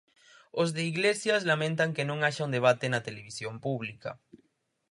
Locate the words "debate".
2.57-2.85